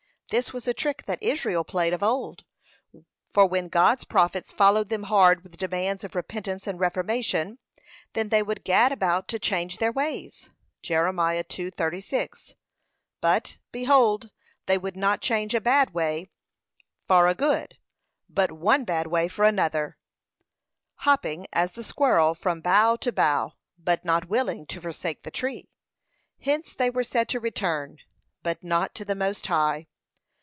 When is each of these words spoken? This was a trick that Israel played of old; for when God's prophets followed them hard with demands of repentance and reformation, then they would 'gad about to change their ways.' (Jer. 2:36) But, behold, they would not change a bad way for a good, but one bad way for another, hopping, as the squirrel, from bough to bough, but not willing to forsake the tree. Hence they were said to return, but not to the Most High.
This 0.31 0.53
was 0.53 0.65
a 0.65 0.73
trick 0.73 1.03
that 1.07 1.21
Israel 1.21 1.65
played 1.65 1.91
of 1.91 2.01
old; 2.01 2.45
for 3.33 3.45
when 3.45 3.67
God's 3.67 4.05
prophets 4.05 4.53
followed 4.53 4.87
them 4.87 5.03
hard 5.03 5.43
with 5.43 5.57
demands 5.57 6.05
of 6.05 6.15
repentance 6.15 6.65
and 6.67 6.79
reformation, 6.79 7.59
then 8.13 8.29
they 8.29 8.41
would 8.41 8.63
'gad 8.63 8.93
about 8.93 9.27
to 9.27 9.39
change 9.39 9.79
their 9.79 9.91
ways.' 9.91 10.49
(Jer. 10.81 11.03
2:36) 11.03 12.53
But, 13.19 13.57
behold, 13.73 14.29
they 14.67 14.77
would 14.77 14.95
not 14.95 15.19
change 15.19 15.53
a 15.53 15.59
bad 15.59 15.93
way 15.93 16.29
for 17.09 17.27
a 17.27 17.35
good, 17.35 17.77
but 18.29 18.53
one 18.53 18.85
bad 18.85 19.07
way 19.07 19.27
for 19.27 19.43
another, 19.43 19.97
hopping, 20.99 21.45
as 21.51 21.73
the 21.73 21.83
squirrel, 21.83 22.35
from 22.35 22.61
bough 22.61 22.95
to 22.95 23.11
bough, 23.11 23.55
but 23.77 24.05
not 24.05 24.29
willing 24.29 24.65
to 24.67 24.79
forsake 24.79 25.23
the 25.23 25.29
tree. 25.29 25.67
Hence 26.39 26.73
they 26.73 26.89
were 26.89 27.03
said 27.03 27.27
to 27.27 27.41
return, 27.41 27.97
but 28.43 28.63
not 28.63 28.95
to 28.95 29.03
the 29.03 29.13
Most 29.13 29.45
High. 29.47 29.87